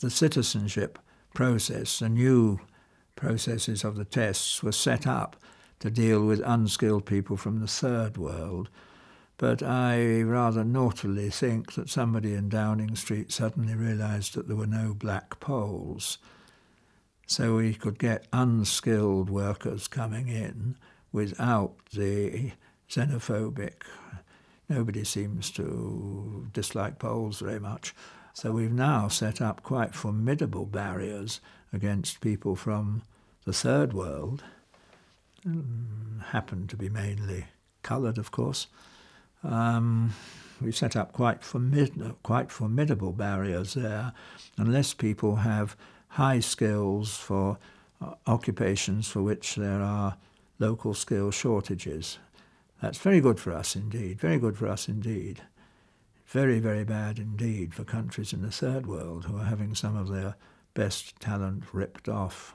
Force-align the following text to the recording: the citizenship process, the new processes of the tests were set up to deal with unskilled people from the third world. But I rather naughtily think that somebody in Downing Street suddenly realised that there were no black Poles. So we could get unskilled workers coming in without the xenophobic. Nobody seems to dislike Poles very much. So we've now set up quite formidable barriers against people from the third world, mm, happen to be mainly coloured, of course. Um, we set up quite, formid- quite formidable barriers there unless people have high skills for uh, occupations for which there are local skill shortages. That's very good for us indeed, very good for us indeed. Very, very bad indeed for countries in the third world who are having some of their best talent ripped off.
the 0.00 0.10
citizenship 0.10 0.98
process, 1.34 1.98
the 1.98 2.08
new 2.08 2.60
processes 3.16 3.84
of 3.84 3.96
the 3.96 4.04
tests 4.04 4.62
were 4.62 4.72
set 4.72 5.06
up 5.06 5.36
to 5.78 5.90
deal 5.90 6.24
with 6.24 6.42
unskilled 6.44 7.06
people 7.06 7.36
from 7.36 7.60
the 7.60 7.66
third 7.66 8.16
world. 8.16 8.68
But 9.36 9.62
I 9.62 10.20
rather 10.22 10.64
naughtily 10.64 11.30
think 11.30 11.72
that 11.72 11.88
somebody 11.88 12.34
in 12.34 12.50
Downing 12.50 12.94
Street 12.96 13.32
suddenly 13.32 13.74
realised 13.74 14.34
that 14.34 14.48
there 14.48 14.56
were 14.56 14.66
no 14.66 14.92
black 14.92 15.40
Poles. 15.40 16.18
So 17.26 17.56
we 17.56 17.74
could 17.74 17.98
get 17.98 18.26
unskilled 18.32 19.30
workers 19.30 19.88
coming 19.88 20.28
in 20.28 20.76
without 21.12 21.76
the 21.92 22.52
xenophobic. 22.90 23.82
Nobody 24.68 25.04
seems 25.04 25.50
to 25.52 26.48
dislike 26.52 26.98
Poles 26.98 27.40
very 27.40 27.60
much. 27.60 27.94
So 28.40 28.52
we've 28.52 28.72
now 28.72 29.08
set 29.08 29.42
up 29.42 29.62
quite 29.62 29.94
formidable 29.94 30.64
barriers 30.64 31.42
against 31.74 32.22
people 32.22 32.56
from 32.56 33.02
the 33.44 33.52
third 33.52 33.92
world, 33.92 34.42
mm, 35.46 36.24
happen 36.24 36.66
to 36.68 36.74
be 36.74 36.88
mainly 36.88 37.48
coloured, 37.82 38.16
of 38.16 38.30
course. 38.30 38.68
Um, 39.44 40.14
we 40.58 40.72
set 40.72 40.96
up 40.96 41.12
quite, 41.12 41.42
formid- 41.42 42.16
quite 42.22 42.50
formidable 42.50 43.12
barriers 43.12 43.74
there 43.74 44.14
unless 44.56 44.94
people 44.94 45.36
have 45.36 45.76
high 46.08 46.40
skills 46.40 47.18
for 47.18 47.58
uh, 48.00 48.14
occupations 48.26 49.06
for 49.06 49.20
which 49.20 49.56
there 49.56 49.82
are 49.82 50.16
local 50.58 50.94
skill 50.94 51.30
shortages. 51.30 52.16
That's 52.80 52.96
very 52.96 53.20
good 53.20 53.38
for 53.38 53.52
us 53.52 53.76
indeed, 53.76 54.18
very 54.18 54.38
good 54.38 54.56
for 54.56 54.66
us 54.66 54.88
indeed. 54.88 55.42
Very, 56.30 56.60
very 56.60 56.84
bad 56.84 57.18
indeed 57.18 57.74
for 57.74 57.82
countries 57.82 58.32
in 58.32 58.40
the 58.40 58.52
third 58.52 58.86
world 58.86 59.24
who 59.24 59.36
are 59.36 59.44
having 59.46 59.74
some 59.74 59.96
of 59.96 60.06
their 60.06 60.36
best 60.74 61.18
talent 61.18 61.64
ripped 61.74 62.08
off. 62.08 62.54